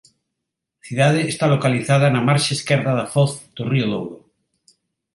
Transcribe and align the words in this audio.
A 0.81 0.81
cidade 0.87 1.21
está 1.33 1.45
localizada 1.53 2.07
na 2.13 2.25
marxe 2.27 2.51
esquerda 2.57 2.91
da 2.99 3.09
foz 3.13 3.31
do 3.55 3.63
río 3.71 3.85
Douro. 3.93 4.17